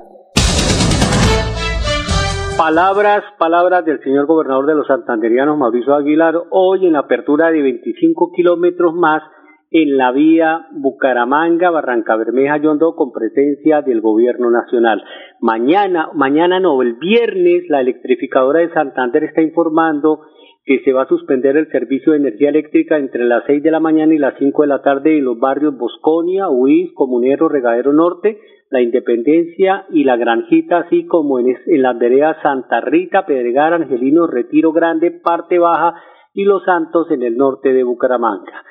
Palabras, 2.57 3.23
palabras 3.39 3.85
del 3.85 4.03
señor 4.03 4.25
gobernador 4.25 4.65
de 4.65 4.75
los 4.75 4.85
santanderianos, 4.87 5.57
Mauricio 5.57 5.95
Aguilar, 5.95 6.35
hoy 6.51 6.85
en 6.85 6.93
la 6.93 6.99
apertura 6.99 7.49
de 7.49 7.61
25 7.61 8.33
kilómetros 8.35 8.93
más 8.93 9.23
en 9.71 9.95
la 9.97 10.11
vía 10.11 10.67
Bucaramanga, 10.73 11.71
Barranca 11.71 12.17
Bermeja, 12.17 12.57
Yondo, 12.57 12.93
con 12.95 13.13
presencia 13.13 13.81
del 13.81 14.01
gobierno 14.01 14.51
nacional. 14.51 15.01
Mañana, 15.39 16.09
mañana 16.13 16.59
no, 16.59 16.81
el 16.81 16.95
viernes, 16.95 17.63
la 17.69 17.79
electrificadora 17.79 18.59
de 18.59 18.73
Santander 18.73 19.23
está 19.23 19.41
informando 19.41 20.19
que 20.65 20.79
se 20.83 20.93
va 20.93 21.03
a 21.03 21.07
suspender 21.07 21.57
el 21.57 21.69
servicio 21.71 22.11
de 22.11 22.19
energía 22.19 22.49
eléctrica 22.49 22.97
entre 22.97 23.25
las 23.25 23.43
seis 23.47 23.61
de 23.63 23.71
la 23.71 23.79
mañana 23.79 24.13
y 24.13 24.17
las 24.17 24.35
cinco 24.39 24.61
de 24.61 24.69
la 24.69 24.81
tarde 24.81 25.17
en 25.17 25.25
los 25.25 25.39
barrios 25.39 25.77
Bosconia, 25.77 26.49
Huiz, 26.49 26.91
Comunero, 26.93 27.49
Regadero 27.49 27.91
Norte, 27.91 28.39
La 28.73 28.81
Independencia 28.81 29.85
y 29.91 30.03
La 30.03 30.17
Granjita, 30.17 30.79
así 30.79 31.05
como 31.05 31.37
en, 31.37 31.55
las 31.67 31.99
veredas 31.99 32.37
Santa 32.41 32.81
Rita, 32.81 33.23
Pedregar, 33.23 33.71
Angelino, 33.71 34.25
Retiro 34.25 34.71
Grande, 34.71 35.11
Parte 35.11 35.59
Baja 35.59 35.93
y 36.33 36.43
Los 36.43 36.63
Santos 36.63 37.05
en 37.11 37.21
el 37.21 37.37
norte 37.37 37.71
de 37.71 37.83
Bucaramanga. 37.83 38.63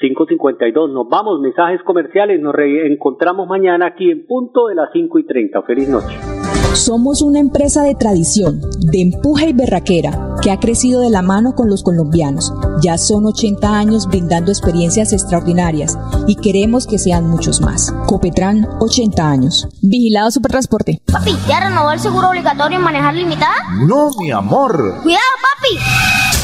5.52. 0.00 0.90
Nos 0.90 1.06
vamos, 1.10 1.40
mensajes 1.40 1.82
comerciales. 1.82 2.40
Nos 2.40 2.54
reencontramos 2.54 3.46
mañana 3.46 3.88
aquí 3.88 4.10
en 4.10 4.26
punto 4.26 4.68
de 4.68 4.76
las 4.76 4.88
5 4.94 5.18
y 5.18 5.26
30. 5.26 5.60
Feliz 5.64 5.90
noche. 5.90 6.39
Somos 6.74 7.20
una 7.20 7.40
empresa 7.40 7.82
de 7.82 7.94
tradición, 7.94 8.60
de 8.78 9.02
empuje 9.02 9.48
y 9.48 9.52
berraquera, 9.52 10.36
que 10.40 10.50
ha 10.50 10.60
crecido 10.60 11.00
de 11.00 11.10
la 11.10 11.20
mano 11.20 11.54
con 11.54 11.68
los 11.68 11.82
colombianos. 11.82 12.52
Ya 12.80 12.96
son 12.96 13.26
80 13.26 13.76
años 13.76 14.06
brindando 14.06 14.52
experiencias 14.52 15.12
extraordinarias 15.12 15.98
y 16.26 16.36
queremos 16.36 16.86
que 16.86 16.98
sean 16.98 17.28
muchos 17.28 17.60
más. 17.60 17.92
Copetran, 18.06 18.68
80 18.78 19.28
años. 19.28 19.68
Vigilado 19.82 20.30
Supertransporte. 20.30 21.02
Papi, 21.10 21.36
¿ya 21.48 21.60
renovó 21.60 21.90
el 21.90 22.00
seguro 22.00 22.28
obligatorio 22.30 22.78
en 22.78 22.84
manejar 22.84 23.14
limitada? 23.14 23.56
No, 23.86 24.10
mi 24.18 24.30
amor. 24.30 25.00
Cuidado, 25.02 25.22
papi. 25.42 26.29